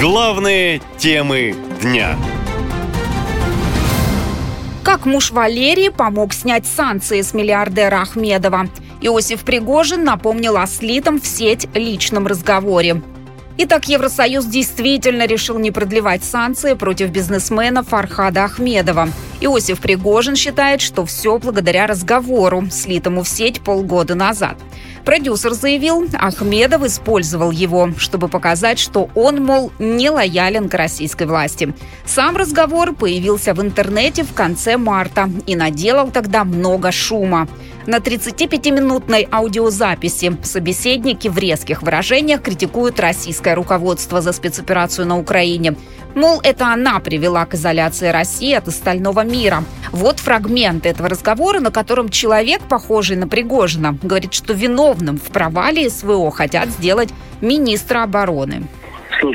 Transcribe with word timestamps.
Главные 0.00 0.82
темы 0.98 1.54
дня. 1.80 2.16
Как 4.82 5.06
муж 5.06 5.30
Валерии 5.30 5.88
помог 5.88 6.34
снять 6.34 6.66
санкции 6.66 7.20
с 7.20 7.32
миллиардера 7.32 8.02
Ахмедова. 8.02 8.66
Иосиф 9.00 9.44
Пригожин 9.44 10.02
напомнил 10.02 10.56
о 10.56 10.66
слитом 10.66 11.20
в 11.20 11.26
сеть 11.26 11.68
личном 11.74 12.26
разговоре. 12.26 13.02
Итак, 13.56 13.86
Евросоюз 13.86 14.46
действительно 14.46 15.26
решил 15.26 15.60
не 15.60 15.70
продлевать 15.70 16.24
санкции 16.24 16.74
против 16.74 17.10
бизнесмена 17.10 17.84
Фархада 17.84 18.44
Ахмедова. 18.44 19.08
Иосиф 19.40 19.78
Пригожин 19.78 20.34
считает, 20.34 20.80
что 20.80 21.06
все 21.06 21.38
благодаря 21.38 21.86
разговору, 21.86 22.64
слитому 22.72 23.22
в 23.22 23.28
сеть 23.28 23.60
полгода 23.60 24.16
назад. 24.16 24.56
Продюсер 25.04 25.52
заявил, 25.52 26.08
Ахмедов 26.14 26.82
использовал 26.82 27.52
его, 27.52 27.90
чтобы 27.96 28.28
показать, 28.28 28.80
что 28.80 29.08
он, 29.14 29.44
мол, 29.44 29.70
не 29.78 30.10
лоялен 30.10 30.68
к 30.68 30.74
российской 30.74 31.28
власти. 31.28 31.74
Сам 32.04 32.36
разговор 32.36 32.92
появился 32.92 33.54
в 33.54 33.62
интернете 33.62 34.24
в 34.24 34.32
конце 34.32 34.78
марта 34.78 35.30
и 35.46 35.54
наделал 35.54 36.10
тогда 36.10 36.42
много 36.42 36.90
шума. 36.90 37.46
На 37.86 37.98
35-минутной 37.98 39.28
аудиозаписи 39.30 40.36
собеседники 40.42 41.28
в 41.28 41.36
резких 41.36 41.82
выражениях 41.82 42.40
критикуют 42.40 42.98
российское 42.98 43.54
руководство 43.54 44.22
за 44.22 44.32
спецоперацию 44.32 45.06
на 45.06 45.18
Украине. 45.18 45.76
Мол, 46.14 46.40
это 46.42 46.68
она 46.68 46.98
привела 47.00 47.44
к 47.44 47.54
изоляции 47.54 48.08
России 48.08 48.54
от 48.54 48.68
остального 48.68 49.22
мира. 49.22 49.64
Вот 49.90 50.18
фрагмент 50.18 50.86
этого 50.86 51.10
разговора, 51.10 51.60
на 51.60 51.70
котором 51.70 52.08
человек, 52.08 52.62
похожий 52.62 53.16
на 53.16 53.28
Пригожина, 53.28 53.98
говорит, 54.02 54.32
что 54.32 54.54
виновным 54.54 55.18
в 55.18 55.30
провале 55.30 55.90
СВО 55.90 56.30
хотят 56.30 56.70
сделать 56.70 57.10
министра 57.42 58.02
обороны. 58.02 58.66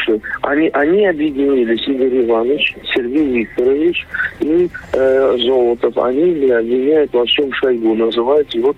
Слушай, 0.10 0.22
они, 0.42 0.70
они 0.74 1.06
объединились, 1.06 1.88
Игорь 1.88 2.26
Иванович, 2.26 2.76
Сергей 2.96 3.28
Викторович 3.28 4.08
и 4.40 4.70
э, 4.94 5.38
Золотов. 5.40 5.98
Они 5.98 6.50
обвиняют 6.50 7.14
во 7.14 7.26
всем 7.26 7.52
Шойгу, 7.54 7.94
называют 7.96 8.52
его 8.54 8.74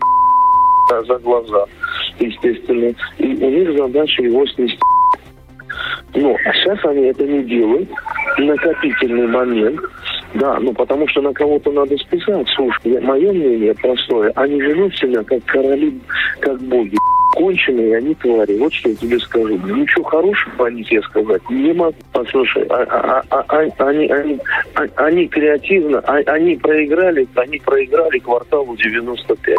за 0.90 1.18
глаза, 1.20 1.66
естественно. 2.20 2.94
И 3.18 3.26
у 3.26 3.50
них 3.50 3.78
задача 3.78 4.24
его 4.24 4.46
снести. 4.48 4.80
А 6.14 6.54
сейчас 6.54 6.84
они 6.84 7.04
это 7.06 7.24
не 7.24 7.44
делают. 7.44 7.90
Накопительный 8.38 9.28
момент. 9.28 9.80
Да, 10.34 10.60
ну 10.60 10.74
потому 10.74 11.08
что 11.08 11.22
на 11.22 11.34
кого-то 11.34 11.72
надо 11.72 11.98
списать. 11.98 12.48
Слушай, 12.56 13.00
мое 13.02 13.32
мнение 13.32 13.74
простое. 13.76 14.32
Они 14.36 14.60
ведут 14.60 14.96
себя 14.98 15.24
как 15.24 15.44
короли, 15.46 15.98
как 16.42 16.60
боги 16.62 16.98
конченые 17.32 17.98
они 17.98 18.14
твари. 18.16 18.58
Вот 18.58 18.74
что 18.74 18.90
я 18.90 18.96
тебе 18.96 19.20
скажу. 19.20 19.58
Ничего 19.58 20.04
хорошего 20.04 20.68
о 20.68 20.72
них 20.72 20.92
я 20.92 21.02
сказать 21.02 21.42
не 21.50 21.74
могу. 21.74 21.96
Послушай, 22.12 22.66
а, 22.70 22.84
а, 22.84 23.24
а, 23.30 23.46
а, 23.48 23.88
они, 23.88 24.08
они, 24.08 24.40
а, 24.76 24.86
они 25.06 25.28
креативно, 25.28 26.00
а, 26.00 26.18
они 26.28 26.56
проиграли, 26.56 27.28
они 27.36 27.60
проиграли 27.60 28.20
кварталу 28.20 28.76
95. 28.76 29.56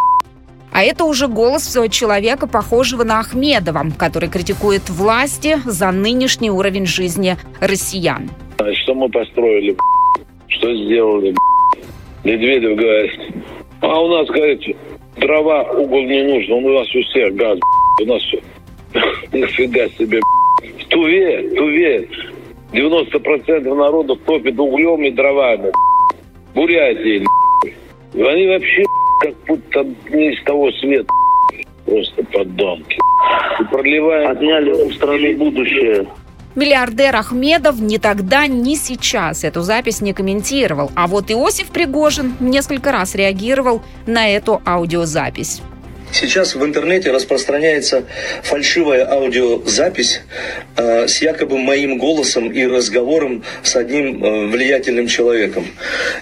А 0.73 0.83
это 0.83 1.05
уже 1.05 1.29
голос 1.29 1.77
человека, 1.91 2.47
похожего 2.47 3.05
на 3.05 3.21
Ахмедова, 3.21 3.85
который 3.99 4.31
критикует 4.31 4.89
власти 4.89 5.59
за 5.67 5.91
нынешний 5.91 6.51
уровень 6.51 6.87
жизни 6.87 7.37
россиян. 7.61 8.31
Что 8.83 8.95
мы 8.95 9.09
построили, 9.11 9.77
что 10.49 10.75
сделали, 10.75 11.35
Медведев 12.25 12.79
говорит, 12.79 13.21
а 13.81 14.01
у 14.01 14.09
нас, 14.09 14.29
говорит, 14.29 14.77
Дрова, 15.23 15.63
угол 15.73 16.03
не 16.03 16.23
нужен, 16.23 16.53
он 16.53 16.65
у 16.65 16.79
нас 16.79 16.95
у 16.95 17.03
всех 17.03 17.35
газ, 17.35 17.59
у 18.03 18.07
нас 18.07 18.23
все. 18.25 18.41
Нифига 19.33 19.89
себе, 19.91 20.21
в 20.79 20.89
Туве, 20.89 21.49
в 21.49 21.55
Туве 21.55 22.09
90% 22.73 23.75
народу 23.75 24.17
топит 24.17 24.59
углем 24.59 25.03
и 25.05 25.11
дровами. 25.11 25.73
Бурятии, 26.55 27.25
они 28.15 28.47
вообще 28.47 28.83
как 29.21 29.35
будто 29.47 29.87
не 30.11 30.33
из 30.33 30.43
того 30.45 30.71
света. 30.73 31.09
Просто 31.87 32.25
подонки. 32.33 32.99
И 33.61 33.65
проливаем... 33.65 34.31
Отняли 34.31 34.71
у 34.71 34.91
страны 34.91 35.35
будущее. 35.37 36.07
Миллиардер 36.55 37.17
Ахмедов 37.17 37.81
ни 37.81 37.97
тогда, 37.97 38.47
ни 38.47 38.75
сейчас 38.75 39.43
эту 39.45 39.63
запись 39.63 40.01
не 40.01 40.13
комментировал. 40.13 40.91
А 40.95 41.07
вот 41.07 41.31
Иосиф 41.31 41.69
Пригожин 41.69 42.35
несколько 42.41 42.93
раз 42.93 43.15
реагировал 43.15 43.83
на 44.07 44.29
эту 44.29 44.61
аудиозапись. 44.67 45.63
Сейчас 46.13 46.55
в 46.55 46.63
интернете 46.63 47.11
распространяется 47.11 48.05
фальшивая 48.43 49.11
аудиозапись 49.11 50.21
э, 50.77 51.09
с 51.09 51.23
якобы 51.23 51.57
моим 51.57 51.97
голосом 51.97 52.53
и 52.53 52.67
разговором 52.67 53.45
с 53.63 53.75
одним 53.77 54.23
э, 54.23 54.47
влиятельным 54.49 55.07
человеком. 55.07 55.67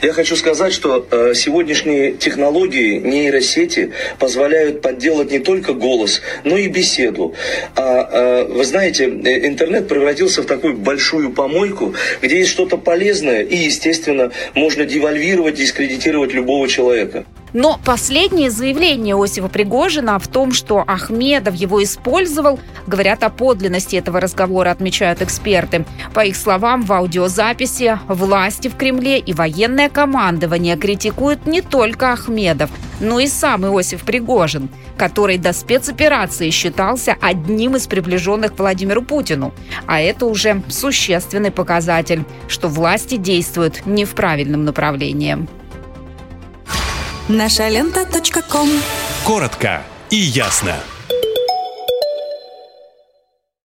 Я 0.01 0.12
хочу 0.12 0.37
сказать, 0.37 0.73
что 0.73 1.05
э, 1.11 1.34
сегодняшние 1.34 2.12
технологии 2.12 2.99
нейросети 2.99 3.93
позволяют 4.21 4.81
подделать 4.81 5.33
не 5.33 5.41
только 5.41 5.73
голос, 5.73 6.22
но 6.45 6.57
и 6.57 6.69
беседу. 6.69 7.34
А 7.75 8.09
э, 8.12 8.45
вы 8.45 8.65
знаете, 8.65 9.07
э, 9.07 9.47
интернет 9.49 9.89
превратился 9.89 10.43
в 10.43 10.47
такую 10.47 10.77
большую 10.77 11.33
помойку, 11.33 11.95
где 12.22 12.39
есть 12.39 12.51
что-то 12.53 12.77
полезное 12.77 13.43
и, 13.43 13.57
естественно, 13.57 14.31
можно 14.55 14.84
девальвировать, 14.84 15.57
дискредитировать 15.57 16.33
любого 16.33 16.69
человека. 16.69 17.25
Но 17.53 17.81
последнее 17.84 18.49
заявление 18.49 19.17
Иосифа 19.17 19.49
Пригожина 19.49 19.79
в 19.80 20.28
том, 20.28 20.52
что 20.52 20.84
Ахмедов 20.86 21.54
его 21.54 21.82
использовал, 21.82 22.60
говорят 22.86 23.24
о 23.24 23.30
подлинности 23.30 23.96
этого 23.96 24.20
разговора, 24.20 24.70
отмечают 24.70 25.22
эксперты. 25.22 25.86
По 26.12 26.20
их 26.20 26.36
словам, 26.36 26.82
в 26.82 26.92
аудиозаписи 26.92 27.98
власти 28.06 28.68
в 28.68 28.76
Кремле 28.76 29.18
и 29.18 29.32
военное 29.32 29.88
командование 29.88 30.76
критикуют 30.76 31.46
не 31.46 31.62
только 31.62 32.12
Ахмедов, 32.12 32.70
но 33.00 33.20
и 33.20 33.26
сам 33.26 33.64
Иосиф 33.64 34.02
Пригожин, 34.02 34.68
который 34.98 35.38
до 35.38 35.52
спецоперации 35.54 36.50
считался 36.50 37.16
одним 37.20 37.76
из 37.76 37.86
приближенных 37.86 38.54
к 38.54 38.58
Владимиру 38.58 39.02
Путину. 39.02 39.54
А 39.86 40.00
это 40.00 40.26
уже 40.26 40.62
существенный 40.68 41.50
показатель, 41.50 42.24
что 42.48 42.68
власти 42.68 43.16
действуют 43.16 43.86
не 43.86 44.04
в 44.04 44.10
правильном 44.10 44.64
направлении. 44.66 45.47
Наша 47.28 47.68
лента. 47.68 48.04
Коротко 49.25 49.82
и 50.08 50.16
ясно. 50.16 50.76